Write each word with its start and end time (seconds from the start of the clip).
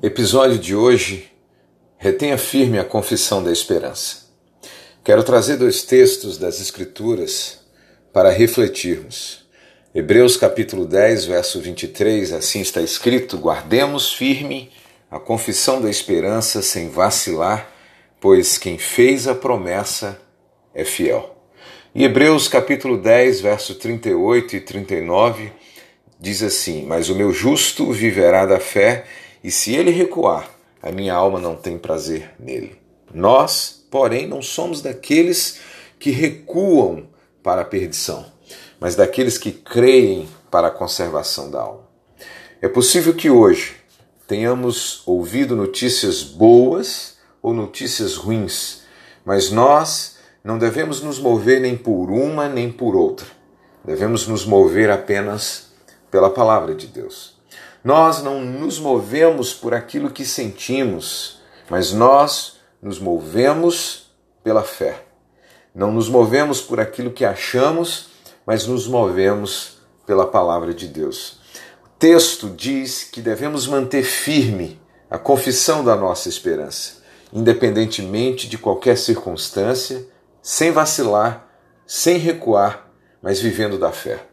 Episódio 0.00 0.58
de 0.58 0.74
hoje: 0.74 1.30
retenha 1.96 2.38
firme 2.38 2.78
a 2.78 2.84
confissão 2.84 3.42
da 3.42 3.52
esperança. 3.52 4.28
Quero 5.04 5.22
trazer 5.22 5.56
dois 5.56 5.82
textos 5.82 6.38
das 6.38 6.60
Escrituras 6.60 7.60
para 8.12 8.30
refletirmos. 8.30 9.44
Hebreus 9.94 10.36
capítulo 10.36 10.86
10, 10.86 11.26
verso 11.26 11.60
23, 11.60 12.32
assim 12.32 12.60
está 12.62 12.80
escrito: 12.80 13.36
Guardemos 13.36 14.12
firme 14.12 14.72
a 15.10 15.20
confissão 15.20 15.80
da 15.80 15.90
esperança 15.90 16.62
sem 16.62 16.88
vacilar, 16.88 17.70
pois 18.20 18.58
quem 18.58 18.78
fez 18.78 19.28
a 19.28 19.34
promessa 19.34 20.20
é 20.74 20.84
fiel. 20.84 21.36
E 21.94 22.04
Hebreus 22.04 22.48
capítulo 22.48 22.96
10, 22.96 23.40
verso 23.42 23.74
38 23.74 24.56
e 24.56 24.60
39 24.60 25.52
diz 26.18 26.42
assim: 26.42 26.86
Mas 26.86 27.08
o 27.08 27.14
meu 27.14 27.32
justo 27.32 27.92
viverá 27.92 28.46
da 28.46 28.58
fé 28.58 29.04
e 29.42 29.50
se 29.50 29.74
ele 29.74 29.90
recuar, 29.90 30.48
a 30.82 30.90
minha 30.90 31.14
alma 31.14 31.40
não 31.40 31.56
tem 31.56 31.78
prazer 31.78 32.30
nele. 32.38 32.78
Nós, 33.12 33.84
porém, 33.90 34.26
não 34.26 34.40
somos 34.40 34.80
daqueles 34.80 35.58
que 35.98 36.10
recuam 36.10 37.08
para 37.42 37.62
a 37.62 37.64
perdição, 37.64 38.24
mas 38.80 38.94
daqueles 38.94 39.38
que 39.38 39.52
creem 39.52 40.28
para 40.50 40.68
a 40.68 40.70
conservação 40.70 41.50
da 41.50 41.60
alma. 41.60 41.88
É 42.60 42.68
possível 42.68 43.14
que 43.14 43.30
hoje 43.30 43.76
tenhamos 44.26 45.02
ouvido 45.06 45.56
notícias 45.56 46.22
boas 46.22 47.16
ou 47.42 47.52
notícias 47.52 48.16
ruins, 48.16 48.82
mas 49.24 49.50
nós 49.50 50.18
não 50.44 50.58
devemos 50.58 51.02
nos 51.02 51.18
mover 51.18 51.60
nem 51.60 51.76
por 51.76 52.10
uma 52.10 52.48
nem 52.48 52.70
por 52.70 52.96
outra. 52.96 53.26
Devemos 53.84 54.26
nos 54.26 54.44
mover 54.44 54.90
apenas 54.90 55.72
pela 56.10 56.30
palavra 56.30 56.74
de 56.74 56.86
Deus. 56.86 57.36
Nós 57.84 58.22
não 58.22 58.40
nos 58.40 58.78
movemos 58.78 59.52
por 59.52 59.74
aquilo 59.74 60.10
que 60.10 60.24
sentimos, 60.24 61.40
mas 61.68 61.92
nós 61.92 62.60
nos 62.80 63.00
movemos 63.00 64.14
pela 64.44 64.62
fé. 64.62 65.04
Não 65.74 65.90
nos 65.90 66.08
movemos 66.08 66.60
por 66.60 66.78
aquilo 66.78 67.10
que 67.10 67.24
achamos, 67.24 68.10
mas 68.46 68.66
nos 68.66 68.86
movemos 68.86 69.78
pela 70.06 70.26
palavra 70.26 70.72
de 70.72 70.86
Deus. 70.86 71.40
O 71.84 71.88
texto 71.98 72.48
diz 72.48 73.02
que 73.02 73.20
devemos 73.20 73.66
manter 73.66 74.04
firme 74.04 74.80
a 75.10 75.18
confissão 75.18 75.84
da 75.84 75.96
nossa 75.96 76.28
esperança, 76.28 77.02
independentemente 77.32 78.48
de 78.48 78.58
qualquer 78.58 78.96
circunstância, 78.96 80.06
sem 80.40 80.70
vacilar, 80.70 81.48
sem 81.86 82.16
recuar, 82.16 82.90
mas 83.20 83.40
vivendo 83.40 83.76
da 83.76 83.90
fé. 83.90 84.24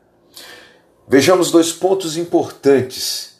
Vejamos 1.08 1.50
dois 1.50 1.72
pontos 1.72 2.16
importantes 2.16 3.39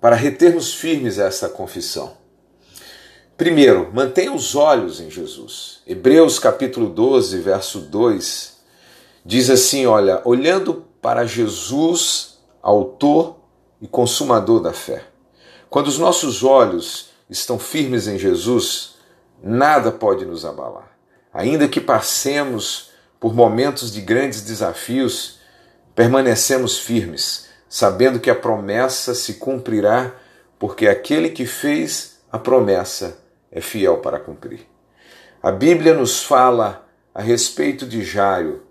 para 0.00 0.16
retermos 0.16 0.74
firmes 0.74 1.18
essa 1.18 1.48
confissão. 1.48 2.16
Primeiro, 3.36 3.90
mantenha 3.92 4.32
os 4.32 4.54
olhos 4.54 5.00
em 5.00 5.10
Jesus. 5.10 5.80
Hebreus 5.86 6.38
capítulo 6.38 6.88
12, 6.88 7.38
verso 7.40 7.80
2 7.80 8.58
diz 9.24 9.50
assim: 9.50 9.86
Olha, 9.86 10.20
olhando 10.24 10.84
para 11.00 11.26
Jesus, 11.26 12.38
autor 12.62 13.36
e 13.80 13.86
consumador 13.86 14.60
da 14.60 14.72
fé. 14.72 15.04
Quando 15.70 15.86
os 15.88 15.98
nossos 15.98 16.42
olhos 16.42 17.10
estão 17.28 17.58
firmes 17.58 18.08
em 18.08 18.18
Jesus, 18.18 18.94
nada 19.42 19.92
pode 19.92 20.24
nos 20.24 20.44
abalar. 20.44 20.96
Ainda 21.32 21.68
que 21.68 21.80
passemos 21.80 22.90
por 23.20 23.34
momentos 23.34 23.92
de 23.92 24.00
grandes 24.00 24.42
desafios, 24.42 25.38
permanecemos 25.94 26.78
firmes 26.78 27.47
sabendo 27.68 28.20
que 28.20 28.30
a 28.30 28.34
promessa 28.34 29.14
se 29.14 29.34
cumprirá, 29.34 30.14
porque 30.58 30.88
aquele 30.88 31.30
que 31.30 31.46
fez 31.46 32.18
a 32.30 32.38
promessa 32.38 33.18
é 33.50 33.60
fiel 33.60 33.98
para 33.98 34.18
cumprir. 34.18 34.66
A 35.42 35.52
Bíblia 35.52 35.94
nos 35.94 36.22
fala 36.22 36.88
a 37.14 37.22
respeito 37.22 37.86
de 37.86 38.02
Jairo, 38.02 38.62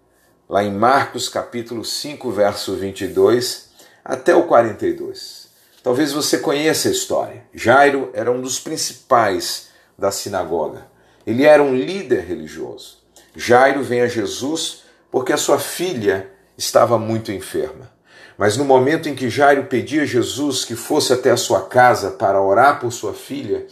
lá 0.50 0.64
em 0.64 0.72
Marcos 0.72 1.30
capítulo 1.30 1.84
5, 1.84 2.32
verso 2.32 2.76
22 2.76 3.70
até 4.04 4.36
o 4.36 4.44
42. 4.44 5.48
Talvez 5.84 6.12
você 6.12 6.40
conheça 6.40 6.90
a 6.90 6.92
história. 6.92 7.46
Jairo 7.54 8.10
era 8.14 8.32
um 8.32 8.42
dos 8.42 8.60
principais 8.60 9.70
da 9.98 10.12
sinagoga. 10.12 10.88
Ele 11.26 11.44
era 11.44 11.64
um 11.64 11.76
líder 11.76 12.26
religioso. 12.26 12.98
Jairo 13.36 13.84
vem 13.84 14.02
a 14.02 14.08
Jesus 14.08 14.84
porque 15.12 15.32
a 15.32 15.38
sua 15.38 15.60
filha 15.60 16.30
estava 16.58 16.98
muito 16.98 17.32
enferma. 17.32 17.97
Mas 18.38 18.56
no 18.56 18.64
momento 18.64 19.10
em 19.10 19.16
que 19.16 19.30
Jairo 19.30 19.66
pedia 19.66 20.04
a 20.04 20.06
Jesus 20.06 20.64
que 20.64 20.76
fosse 20.76 21.12
até 21.12 21.32
a 21.32 21.38
sua 21.38 21.66
casa 21.66 22.12
para 22.12 22.42
orar 22.42 22.80
por 22.80 22.92
sua 22.92 23.14
filha, 23.14 23.66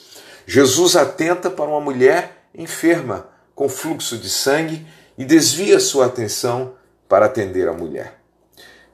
Jesus 0.47 0.95
atenta 0.95 1.49
para 1.49 1.69
uma 1.69 1.79
mulher 1.79 2.47
enferma 2.53 3.27
com 3.53 3.69
fluxo 3.69 4.17
de 4.17 4.29
sangue 4.29 4.85
e 5.17 5.23
desvia 5.23 5.79
sua 5.79 6.07
atenção 6.07 6.73
para 7.07 7.27
atender 7.27 7.67
a 7.67 7.73
mulher. 7.73 8.19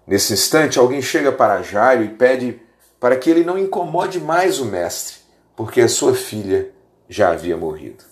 Nesse 0.05 0.33
instante, 0.33 0.77
alguém 0.77 1.01
chega 1.01 1.31
para 1.31 1.61
Jairo 1.61 2.03
e 2.03 2.09
pede 2.09 2.61
para 2.99 3.15
que 3.15 3.29
ele 3.29 3.43
não 3.43 3.57
incomode 3.57 4.19
mais 4.19 4.59
o 4.59 4.65
mestre, 4.65 5.15
porque 5.55 5.81
a 5.81 5.87
sua 5.87 6.13
filha 6.13 6.69
já 7.07 7.31
havia 7.31 7.55
morrido. 7.55 8.03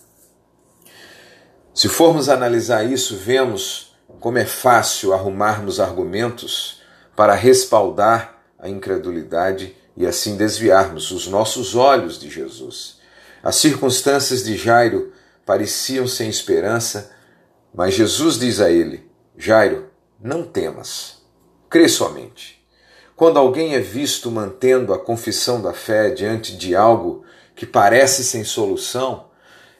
Se 1.74 1.88
formos 1.88 2.28
analisar 2.28 2.84
isso, 2.84 3.16
vemos 3.16 3.94
como 4.18 4.38
é 4.38 4.44
fácil 4.44 5.12
arrumarmos 5.12 5.78
argumentos 5.78 6.79
para 7.20 7.34
respaldar 7.34 8.42
a 8.58 8.66
incredulidade 8.66 9.76
e 9.94 10.06
assim 10.06 10.38
desviarmos 10.38 11.10
os 11.10 11.26
nossos 11.26 11.74
olhos 11.74 12.18
de 12.18 12.30
Jesus. 12.30 12.96
As 13.42 13.56
circunstâncias 13.56 14.42
de 14.42 14.56
Jairo 14.56 15.12
pareciam 15.44 16.06
sem 16.06 16.30
esperança, 16.30 17.10
mas 17.74 17.92
Jesus 17.92 18.38
diz 18.38 18.58
a 18.58 18.70
ele: 18.70 19.06
Jairo, 19.36 19.90
não 20.18 20.44
temas, 20.44 21.18
crê 21.68 21.90
somente. 21.90 22.66
Quando 23.14 23.38
alguém 23.38 23.74
é 23.74 23.80
visto 23.80 24.30
mantendo 24.30 24.94
a 24.94 24.98
confissão 24.98 25.60
da 25.60 25.74
fé 25.74 26.08
diante 26.08 26.56
de 26.56 26.74
algo 26.74 27.22
que 27.54 27.66
parece 27.66 28.24
sem 28.24 28.44
solução, 28.44 29.26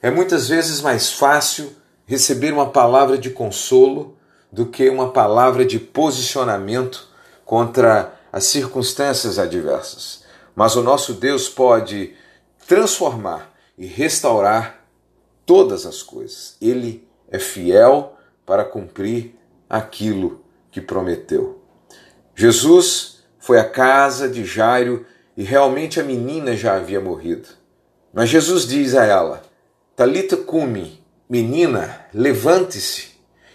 é 0.02 0.10
muitas 0.10 0.46
vezes 0.46 0.82
mais 0.82 1.10
fácil 1.10 1.72
receber 2.04 2.52
uma 2.52 2.68
palavra 2.68 3.16
de 3.16 3.30
consolo 3.30 4.18
do 4.52 4.66
que 4.66 4.90
uma 4.90 5.10
palavra 5.10 5.64
de 5.64 5.78
posicionamento 5.78 7.08
contra 7.50 8.14
as 8.32 8.44
circunstâncias 8.44 9.36
adversas. 9.36 10.22
Mas 10.54 10.76
o 10.76 10.84
nosso 10.84 11.14
Deus 11.14 11.48
pode 11.48 12.14
transformar 12.64 13.52
e 13.76 13.86
restaurar 13.86 14.84
todas 15.44 15.84
as 15.84 16.00
coisas. 16.00 16.56
Ele 16.62 17.04
é 17.28 17.40
fiel 17.40 18.14
para 18.46 18.64
cumprir 18.64 19.34
aquilo 19.68 20.44
que 20.70 20.80
prometeu. 20.80 21.60
Jesus 22.36 23.24
foi 23.40 23.58
à 23.58 23.68
casa 23.68 24.28
de 24.28 24.44
Jairo 24.44 25.04
e 25.36 25.42
realmente 25.42 25.98
a 25.98 26.04
menina 26.04 26.56
já 26.56 26.76
havia 26.76 27.00
morrido. 27.00 27.48
Mas 28.14 28.28
Jesus 28.28 28.64
diz 28.64 28.94
a 28.94 29.04
ela: 29.04 29.42
Talita 29.96 30.36
cumi, 30.36 31.02
menina, 31.28 32.06
levante-se. 32.14 33.08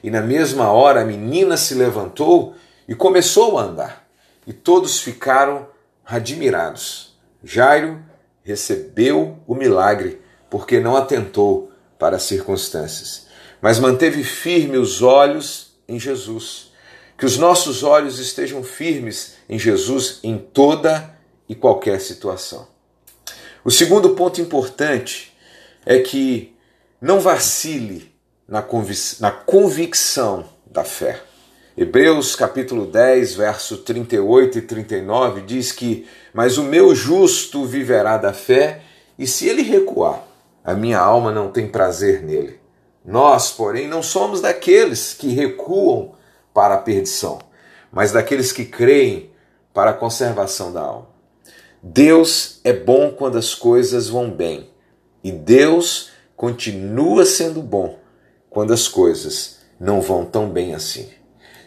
E 0.04 0.12
na 0.12 0.20
mesma 0.20 0.70
hora 0.70 1.00
a 1.00 1.06
menina 1.06 1.56
se 1.56 1.74
levantou 1.74 2.56
e 2.88 2.96
começou 2.96 3.58
a 3.58 3.64
andar. 3.64 4.08
E 4.46 4.54
todos 4.54 5.00
ficaram 5.00 5.68
admirados. 6.06 7.16
Jairo 7.44 8.04
recebeu 8.44 9.40
o 9.48 9.56
milagre 9.56 10.22
porque 10.50 10.80
não 10.80 10.96
atentou 10.96 11.72
para 11.98 12.18
as 12.18 12.24
circunstâncias, 12.24 13.28
mas 13.62 13.80
manteve 13.80 14.24
firme 14.24 14.78
os 14.78 15.02
olhos 15.02 15.76
em 15.88 16.00
Jesus. 16.00 16.72
Que 17.18 17.26
os 17.26 17.38
nossos 17.38 17.84
olhos 17.84 18.20
estejam 18.20 18.62
firmes 18.64 19.36
em 19.48 19.58
Jesus 19.58 20.20
em 20.24 20.38
toda 20.38 21.16
e 21.48 21.56
qualquer 21.56 22.02
situação. 22.02 22.68
O 23.64 23.72
segundo 23.72 24.12
ponto 24.12 24.42
importante 24.42 25.36
é 25.86 26.00
que 26.00 26.56
não 27.02 27.20
vacile 27.20 28.14
na, 28.48 28.64
na 29.20 29.32
convicção 29.32 30.48
da 30.66 30.84
fé. 30.84 31.22
Hebreus 31.78 32.38
capítulo 32.38 32.86
10, 32.86 33.36
verso 33.36 33.80
38 33.80 34.60
e 34.60 34.62
39 34.62 35.42
diz 35.42 35.74
que: 35.74 36.08
Mas 36.34 36.58
o 36.58 36.64
meu 36.64 36.96
justo 36.96 37.66
viverá 37.66 38.18
da 38.18 38.32
fé, 38.32 38.82
e 39.20 39.28
se 39.28 39.50
ele 39.50 39.62
recuar, 39.62 40.24
a 40.64 40.74
minha 40.74 40.98
alma 40.98 41.34
não 41.34 41.52
tem 41.52 41.68
prazer 41.68 42.24
nele. 42.24 42.62
Nós, 43.04 43.52
porém, 43.52 43.90
não 43.90 44.02
somos 44.02 44.40
daqueles 44.40 45.14
que 45.14 45.28
recuam 45.34 46.14
para 46.54 46.76
a 46.76 46.78
perdição, 46.78 47.40
mas 47.92 48.14
daqueles 48.14 48.54
que 48.54 48.64
creem 48.64 49.32
para 49.74 49.92
a 49.92 49.96
conservação 49.96 50.72
da 50.72 50.80
alma. 50.80 51.10
Deus 51.84 52.62
é 52.64 52.72
bom 52.72 53.12
quando 53.12 53.38
as 53.38 53.54
coisas 53.54 54.08
vão 54.08 54.32
bem, 54.32 54.70
e 55.22 55.30
Deus 55.30 56.12
continua 56.38 57.26
sendo 57.26 57.62
bom 57.62 58.00
quando 58.50 58.72
as 58.72 58.88
coisas 58.88 59.60
não 59.78 60.00
vão 60.00 60.24
tão 60.24 60.50
bem 60.50 60.74
assim. 60.74 61.10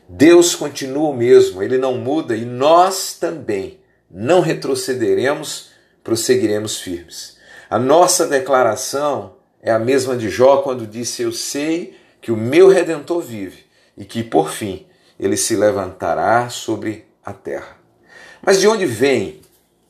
Deus 0.08 0.54
continua 0.54 1.10
o 1.10 1.16
mesmo, 1.16 1.62
ele 1.62 1.76
não 1.76 1.98
muda 1.98 2.34
e 2.34 2.44
nós 2.44 3.14
também 3.14 3.78
não 4.10 4.40
retrocederemos 4.40 5.68
prosseguiremos 6.08 6.80
firmes. 6.80 7.36
A 7.68 7.78
nossa 7.78 8.26
declaração 8.26 9.34
é 9.60 9.70
a 9.70 9.78
mesma 9.78 10.16
de 10.16 10.30
Jó 10.30 10.62
quando 10.62 10.86
disse: 10.86 11.22
Eu 11.22 11.32
sei 11.32 11.98
que 12.22 12.32
o 12.32 12.36
meu 12.36 12.68
redentor 12.68 13.20
vive 13.20 13.66
e 13.94 14.06
que, 14.06 14.22
por 14.22 14.50
fim, 14.50 14.86
ele 15.20 15.36
se 15.36 15.54
levantará 15.54 16.48
sobre 16.48 17.06
a 17.22 17.34
terra. 17.34 17.76
Mas 18.40 18.58
de 18.58 18.66
onde 18.66 18.86
vem 18.86 19.42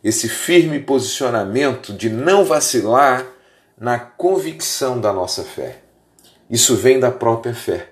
esse 0.02 0.28
firme 0.28 0.80
posicionamento 0.80 1.92
de 1.92 2.10
não 2.10 2.44
vacilar 2.44 3.24
na 3.78 3.96
convicção 3.96 5.00
da 5.00 5.12
nossa 5.12 5.44
fé? 5.44 5.78
Isso 6.50 6.74
vem 6.74 6.98
da 6.98 7.12
própria 7.12 7.54
fé. 7.54 7.90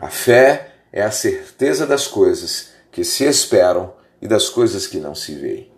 A 0.00 0.08
fé 0.08 0.71
é 0.92 1.02
a 1.02 1.10
certeza 1.10 1.86
das 1.86 2.06
coisas 2.06 2.68
que 2.90 3.02
se 3.02 3.24
esperam 3.24 3.94
e 4.20 4.28
das 4.28 4.48
coisas 4.48 4.86
que 4.86 4.98
não 4.98 5.14
se 5.14 5.34
veem. 5.34 5.72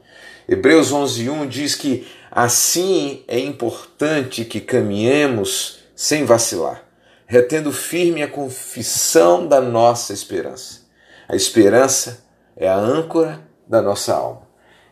Hebreus 0.49 0.93
11:1 0.93 1.49
diz 1.49 1.75
que 1.75 2.06
assim 2.31 3.25
é 3.28 3.38
importante 3.38 4.44
que 4.44 4.61
caminhemos 4.61 5.78
sem 5.94 6.25
vacilar, 6.25 6.84
retendo 7.26 7.72
firme 7.72 8.22
a 8.22 8.28
confissão 8.28 9.46
da 9.46 9.61
nossa 9.61 10.12
esperança. 10.12 10.82
A 11.28 11.37
esperança 11.37 12.25
é 12.56 12.69
a 12.69 12.76
âncora 12.76 13.40
da 13.66 13.81
nossa 13.81 14.14
alma. 14.14 14.43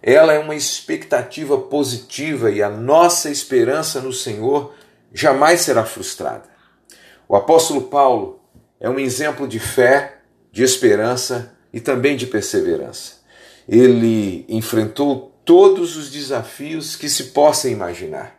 Ela 0.03 0.33
é 0.33 0.39
uma 0.39 0.55
expectativa 0.55 1.59
positiva 1.59 2.51
e 2.51 2.63
a 2.63 2.69
nossa 2.69 3.31
esperança 3.31 4.01
no 4.01 4.13
Senhor 4.13 4.75
jamais 5.13 5.61
será 5.61 5.85
frustrada. 5.85 6.45
O 7.29 7.37
apóstolo 7.37 7.83
Paulo 7.83 8.42
é 8.83 8.91
um 8.91 8.99
exemplo 8.99 9.47
de 9.47 9.61
fé, 9.61 10.19
de 10.51 10.65
esperança 10.65 11.55
e 11.73 11.81
também 11.81 12.17
de 12.17 12.27
perseverança. 12.27 13.23
Ele 13.69 14.45
enfrentou 14.49 15.33
todos 15.45 15.97
os 15.97 16.11
desafios 16.11 16.97
que 16.97 17.09
se 17.09 17.27
possa 17.27 17.69
imaginar. 17.69 18.35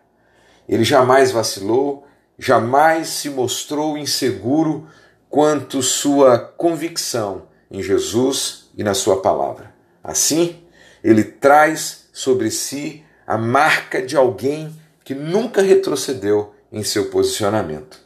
Ele 0.67 0.83
jamais 0.83 1.31
vacilou, 1.31 2.05
jamais 2.37 3.07
se 3.07 3.29
mostrou 3.29 3.97
inseguro 3.97 4.85
quanto 5.29 5.81
sua 5.81 6.37
convicção 6.37 7.47
em 7.71 7.81
Jesus 7.81 8.69
e 8.75 8.83
na 8.83 8.93
sua 8.93 9.21
palavra. 9.21 9.73
Assim, 10.03 10.61
ele 11.01 11.23
traz 11.23 12.09
sobre 12.11 12.51
si 12.51 13.01
a 13.25 13.37
marca 13.37 14.01
de 14.01 14.17
alguém 14.17 14.77
que 15.05 15.15
nunca 15.15 15.61
retrocedeu 15.61 16.53
em 16.69 16.83
seu 16.83 17.09
posicionamento. 17.09 18.02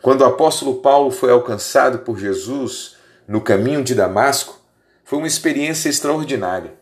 Quando 0.00 0.20
o 0.20 0.24
apóstolo 0.24 0.76
Paulo 0.76 1.10
foi 1.10 1.30
alcançado 1.30 2.00
por 2.00 2.18
Jesus 2.18 2.96
no 3.26 3.40
caminho 3.40 3.82
de 3.82 3.94
Damasco, 3.94 4.60
foi 5.04 5.18
uma 5.18 5.26
experiência 5.26 5.88
extraordinária. 5.88 6.74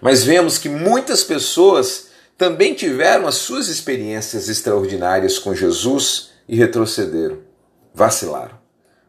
Mas 0.00 0.22
vemos 0.22 0.58
que 0.58 0.68
muitas 0.68 1.24
pessoas 1.24 2.08
também 2.36 2.74
tiveram 2.74 3.26
as 3.26 3.36
suas 3.36 3.68
experiências 3.68 4.48
extraordinárias 4.48 5.38
com 5.38 5.54
Jesus 5.54 6.30
e 6.48 6.56
retrocederam, 6.56 7.38
vacilaram. 7.94 8.58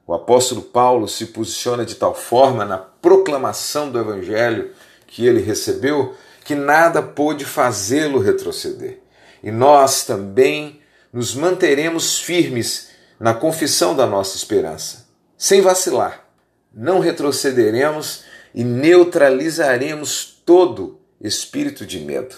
O 0.07 0.13
apóstolo 0.13 0.61
Paulo 0.61 1.07
se 1.07 1.27
posiciona 1.27 1.85
de 1.85 1.95
tal 1.95 2.15
forma 2.15 2.63
na 2.63 2.77
proclamação 2.77 3.91
do 3.91 3.99
evangelho 3.99 4.71
que 5.05 5.25
ele 5.25 5.41
recebeu 5.41 6.15
que 6.45 6.55
nada 6.55 7.01
pôde 7.01 7.43
fazê-lo 7.43 8.19
retroceder. 8.19 9.01
E 9.43 9.51
nós 9.51 10.05
também 10.05 10.79
nos 11.17 11.33
manteremos 11.33 12.19
firmes 12.19 12.89
na 13.19 13.33
confissão 13.33 13.95
da 13.95 14.05
nossa 14.05 14.37
esperança, 14.37 15.07
sem 15.35 15.61
vacilar. 15.61 16.27
Não 16.71 16.99
retrocederemos 16.99 18.23
e 18.53 18.63
neutralizaremos 18.63 20.39
todo 20.45 20.99
espírito 21.19 21.87
de 21.87 22.01
medo. 22.01 22.35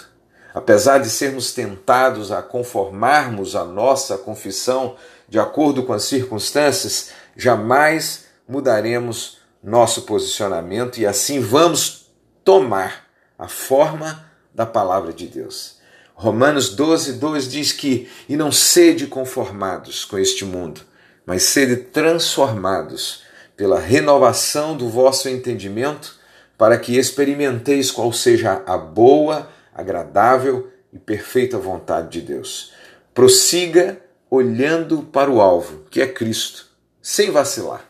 Apesar 0.54 1.00
de 1.00 1.10
sermos 1.10 1.54
tentados 1.54 2.32
a 2.32 2.42
conformarmos 2.42 3.54
a 3.54 3.66
nossa 3.66 4.18
confissão 4.18 4.96
de 5.28 5.38
acordo 5.38 5.84
com 5.84 5.92
as 5.92 6.06
circunstâncias, 6.06 7.10
jamais 7.36 8.28
mudaremos 8.48 9.40
nosso 9.62 10.04
posicionamento 10.04 11.02
e 11.02 11.06
assim 11.06 11.42
vamos 11.42 12.14
tomar 12.46 13.08
a 13.38 13.50
forma 13.50 14.26
da 14.56 14.66
palavra 14.66 15.12
de 15.12 15.28
Deus. 15.28 15.79
Romanos 16.22 16.76
12, 16.76 17.14
2 17.14 17.50
diz 17.50 17.72
que: 17.72 18.10
E 18.28 18.36
não 18.36 18.52
sede 18.52 19.08
conformados 19.08 20.04
com 20.04 20.20
este 20.20 20.44
mundo, 20.44 20.82
mas 21.26 21.44
sede 21.44 21.78
transformados 21.78 23.24
pela 23.56 23.80
renovação 23.80 24.76
do 24.76 24.90
vosso 24.90 25.30
entendimento, 25.30 26.20
para 26.58 26.78
que 26.78 26.98
experimenteis 26.98 27.90
qual 27.90 28.12
seja 28.12 28.62
a 28.66 28.78
boa, 28.78 29.50
agradável 29.74 30.70
e 30.92 31.00
perfeita 31.00 31.58
vontade 31.58 32.20
de 32.20 32.28
Deus. 32.34 32.74
Prossiga 33.14 33.98
olhando 34.30 35.04
para 35.04 35.32
o 35.32 35.40
alvo, 35.40 35.86
que 35.90 36.02
é 36.02 36.08
Cristo, 36.08 36.66
sem 37.02 37.32
vacilar. 37.32 37.86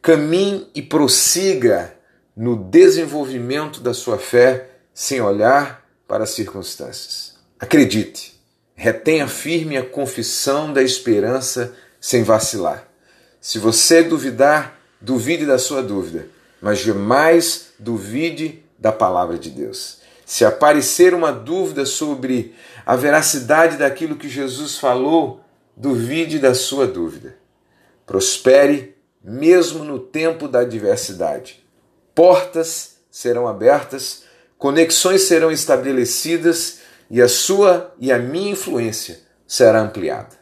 Caminhe 0.00 0.66
e 0.74 0.80
prossiga 0.80 1.94
no 2.34 2.56
desenvolvimento 2.56 3.80
da 3.80 3.92
sua 3.92 4.16
fé 4.16 4.70
sem 4.94 5.20
olhar 5.20 5.86
para 6.08 6.24
as 6.24 6.30
circunstâncias. 6.30 7.33
Acredite, 7.64 8.38
retenha 8.74 9.26
firme 9.26 9.78
a 9.78 9.82
confissão 9.82 10.70
da 10.70 10.82
esperança 10.82 11.74
sem 11.98 12.22
vacilar. 12.22 12.86
Se 13.40 13.58
você 13.58 14.02
duvidar, 14.02 14.78
duvide 15.00 15.46
da 15.46 15.56
sua 15.56 15.82
dúvida, 15.82 16.28
mas 16.60 16.80
jamais 16.80 17.68
duvide 17.78 18.62
da 18.78 18.92
palavra 18.92 19.38
de 19.38 19.48
Deus. 19.48 20.00
Se 20.26 20.44
aparecer 20.44 21.14
uma 21.14 21.32
dúvida 21.32 21.86
sobre 21.86 22.54
a 22.84 22.96
veracidade 22.96 23.78
daquilo 23.78 24.16
que 24.16 24.28
Jesus 24.28 24.76
falou, 24.76 25.40
duvide 25.74 26.38
da 26.38 26.54
sua 26.54 26.86
dúvida. 26.86 27.34
Prospere 28.04 28.94
mesmo 29.24 29.84
no 29.84 29.98
tempo 29.98 30.48
da 30.48 30.60
adversidade. 30.60 31.64
Portas 32.14 32.96
serão 33.10 33.48
abertas, 33.48 34.24
conexões 34.58 35.22
serão 35.22 35.50
estabelecidas 35.50 36.83
e 37.14 37.22
a 37.22 37.28
sua 37.28 37.94
e 38.00 38.10
a 38.10 38.18
minha 38.18 38.50
influência 38.50 39.20
será 39.46 39.80
ampliada. 39.80 40.36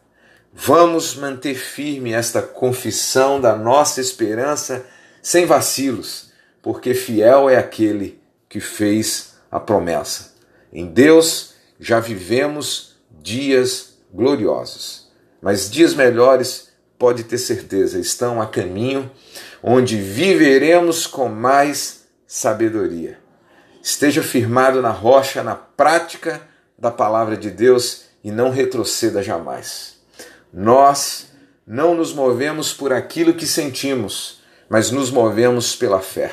Vamos 0.54 1.14
manter 1.14 1.54
firme 1.54 2.14
esta 2.14 2.40
confissão 2.40 3.38
da 3.38 3.54
nossa 3.54 4.00
esperança 4.00 4.82
sem 5.20 5.44
vacilos, 5.44 6.32
porque 6.62 6.94
fiel 6.94 7.50
é 7.50 7.58
aquele 7.58 8.18
que 8.48 8.58
fez 8.58 9.34
a 9.50 9.60
promessa. 9.60 10.32
Em 10.72 10.86
Deus 10.86 11.52
já 11.78 12.00
vivemos 12.00 12.96
dias 13.20 13.98
gloriosos, 14.10 15.12
mas 15.42 15.70
dias 15.70 15.92
melhores, 15.92 16.70
pode 16.98 17.24
ter 17.24 17.36
certeza, 17.36 17.98
estão 17.98 18.40
a 18.40 18.46
caminho, 18.46 19.10
onde 19.62 20.00
viveremos 20.00 21.06
com 21.06 21.28
mais 21.28 22.04
sabedoria. 22.26 23.18
Esteja 23.82 24.22
firmado 24.22 24.80
na 24.80 24.90
rocha, 24.90 25.42
na 25.42 25.54
prática 25.54 26.50
da 26.82 26.90
palavra 26.90 27.36
de 27.36 27.48
Deus 27.48 28.06
e 28.24 28.32
não 28.32 28.50
retroceda 28.50 29.22
jamais. 29.22 29.98
Nós 30.52 31.28
não 31.64 31.94
nos 31.94 32.12
movemos 32.12 32.72
por 32.72 32.92
aquilo 32.92 33.34
que 33.34 33.46
sentimos, 33.46 34.42
mas 34.68 34.90
nos 34.90 35.08
movemos 35.08 35.76
pela 35.76 36.00
fé. 36.00 36.32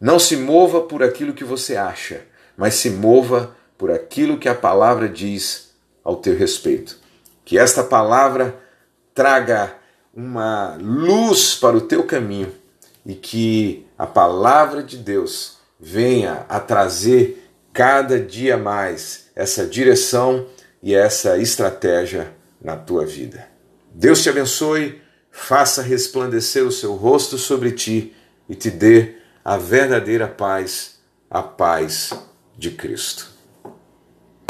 Não 0.00 0.18
se 0.18 0.36
mova 0.36 0.80
por 0.80 1.00
aquilo 1.00 1.32
que 1.32 1.44
você 1.44 1.76
acha, 1.76 2.22
mas 2.56 2.74
se 2.74 2.90
mova 2.90 3.54
por 3.78 3.92
aquilo 3.92 4.36
que 4.36 4.48
a 4.48 4.54
palavra 4.54 5.08
diz 5.08 5.70
ao 6.02 6.16
teu 6.16 6.36
respeito. 6.36 6.98
Que 7.44 7.56
esta 7.56 7.84
palavra 7.84 8.60
traga 9.14 9.76
uma 10.12 10.76
luz 10.80 11.54
para 11.54 11.76
o 11.76 11.82
teu 11.82 12.02
caminho 12.02 12.52
e 13.06 13.14
que 13.14 13.86
a 13.96 14.08
palavra 14.08 14.82
de 14.82 14.96
Deus 14.96 15.58
venha 15.78 16.44
a 16.48 16.58
trazer 16.58 17.47
cada 17.78 18.18
dia 18.18 18.56
mais 18.56 19.26
essa 19.36 19.64
direção 19.64 20.48
e 20.82 20.96
essa 20.96 21.38
estratégia 21.38 22.34
na 22.60 22.76
tua 22.76 23.06
vida. 23.06 23.46
Deus 23.94 24.20
te 24.20 24.28
abençoe, 24.28 25.00
faça 25.30 25.80
resplandecer 25.80 26.66
o 26.66 26.72
seu 26.72 26.96
rosto 26.96 27.38
sobre 27.38 27.70
ti 27.70 28.16
e 28.48 28.56
te 28.56 28.68
dê 28.68 29.14
a 29.44 29.56
verdadeira 29.56 30.26
paz, 30.26 30.98
a 31.30 31.40
paz 31.40 32.10
de 32.58 32.72
Cristo. 32.72 33.37